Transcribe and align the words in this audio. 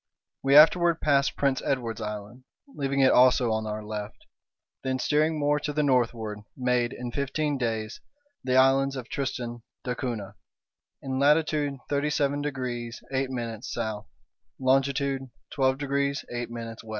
We 0.41 0.55
afterward 0.55 0.99
passed 0.99 1.37
Prince 1.37 1.61
Edward's 1.63 2.01
Island, 2.01 2.45
leaving 2.67 3.01
it 3.01 3.11
also 3.11 3.51
on 3.51 3.67
our 3.67 3.83
left, 3.85 4.25
then, 4.83 4.97
steering 4.97 5.37
more 5.37 5.59
to 5.59 5.71
the 5.71 5.83
northward, 5.83 6.39
made, 6.57 6.91
in 6.91 7.11
fifteen 7.11 7.55
days, 7.59 8.01
the 8.43 8.55
islands 8.55 8.95
of 8.95 9.09
Tristan 9.09 9.61
d'Acunha, 9.83 10.33
in 11.03 11.19
latitude 11.19 11.75
37 11.87 12.41
degrees 12.41 13.03
8' 13.11 13.29
S, 13.61 13.77
longitude 14.59 15.29
12 15.53 15.77
degrees 15.77 16.25
8' 16.31 16.49
W. 16.49 16.73